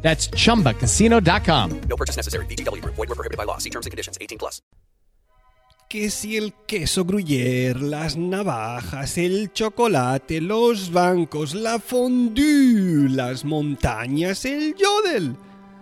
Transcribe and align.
That's 0.00 0.30
chumbacasino.com. 0.30 1.80
No 1.88 1.96
purchase 1.96 2.16
necessary. 2.16 2.46
BGW. 2.46 2.82
Void 2.84 2.96
were 2.96 3.14
prohibited 3.14 3.36
by 3.36 3.44
law. 3.44 3.58
See 3.58 3.70
terms 3.70 3.84
and 3.84 3.90
conditions. 3.90 4.16
18 4.20 4.38
plus. 4.38 4.62
Que 5.88 6.10
si 6.10 6.36
el 6.36 6.52
queso 6.66 7.06
gruyère, 7.06 7.80
las 7.80 8.14
navajas, 8.14 9.16
el 9.16 9.50
chocolate, 9.54 10.42
los 10.42 10.92
bancos, 10.92 11.54
la 11.54 11.78
fondue, 11.78 13.08
las 13.08 13.42
montañas, 13.46 14.44
el 14.44 14.74
yodel. 14.74 15.34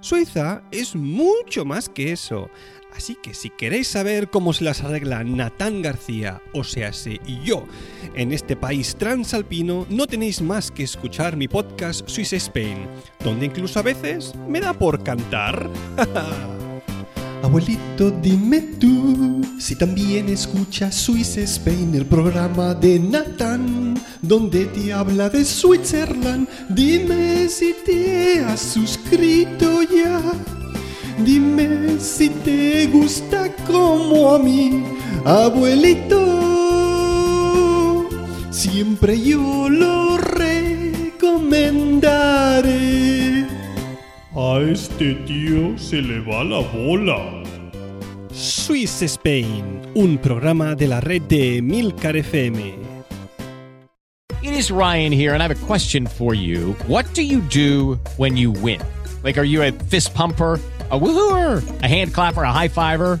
Suiza 0.00 0.62
es 0.70 0.94
mucho 0.94 1.64
más 1.64 1.88
que 1.88 2.12
eso. 2.12 2.50
Así 2.94 3.16
que 3.16 3.34
si 3.34 3.50
queréis 3.50 3.88
saber 3.88 4.28
cómo 4.28 4.52
se 4.52 4.64
las 4.64 4.82
arregla 4.82 5.22
Natán 5.22 5.82
García, 5.82 6.42
o 6.52 6.64
sea, 6.64 6.90
y 7.26 7.40
yo, 7.42 7.64
en 8.14 8.32
este 8.32 8.56
país 8.56 8.96
transalpino, 8.96 9.86
no 9.88 10.06
tenéis 10.06 10.40
más 10.40 10.70
que 10.70 10.82
escuchar 10.82 11.36
mi 11.36 11.48
podcast 11.48 12.08
Swiss 12.08 12.32
Spain, 12.32 12.88
donde 13.22 13.46
incluso 13.46 13.78
a 13.78 13.82
veces 13.82 14.34
me 14.48 14.60
da 14.60 14.72
por 14.72 15.02
cantar. 15.04 15.70
Abuelito, 17.42 18.10
dime 18.22 18.60
tú 18.80 19.42
si 19.58 19.76
también 19.76 20.28
escuchas 20.28 20.94
Swiss 20.94 21.36
Spain, 21.36 21.94
el 21.94 22.06
programa 22.06 22.74
de 22.74 22.98
Nathan, 22.98 23.94
donde 24.22 24.64
te 24.66 24.92
habla 24.92 25.30
de 25.30 25.44
Switzerland. 25.44 26.48
Dime 26.68 27.48
si 27.48 27.74
te 27.84 28.40
has 28.40 28.60
suscrito 28.60 29.82
ya. 29.82 30.20
Dime 31.24 32.00
si 32.00 32.28
te 32.28 32.88
gusta 32.88 33.54
como 33.66 34.34
a 34.34 34.38
mí, 34.38 34.84
abuelito. 35.24 36.18
Siempre 38.50 39.20
yo 39.20 39.68
lo 39.68 40.18
recomendaré. 40.18 42.17
A 44.68 44.70
este 44.70 45.14
tío 45.24 45.78
se 45.78 46.02
le 46.02 46.20
va 46.20 46.44
la 46.44 46.60
bola. 46.60 47.42
Swiss 48.30 49.00
Spain, 49.00 49.80
un 49.94 50.18
programa 50.18 50.74
de 50.74 50.86
la 50.86 51.00
red 51.00 51.22
de 51.22 51.62
Milcar 51.62 52.16
FM. 52.16 52.74
It 54.42 54.52
is 54.52 54.70
Ryan 54.70 55.10
here, 55.10 55.32
and 55.32 55.42
I 55.42 55.48
have 55.48 55.62
a 55.62 55.66
question 55.66 56.06
for 56.06 56.34
you. 56.34 56.74
What 56.86 57.06
do 57.14 57.22
you 57.22 57.40
do 57.48 57.98
when 58.18 58.36
you 58.36 58.50
win? 58.50 58.82
Like, 59.24 59.38
are 59.38 59.46
you 59.46 59.62
a 59.62 59.72
fist 59.72 60.14
pumper? 60.14 60.60
A 60.90 60.98
woohooer, 60.98 61.62
a 61.82 61.88
hand 61.88 62.12
clapper, 62.12 62.42
a 62.42 62.52
high 62.52 62.68
fiver. 62.68 63.20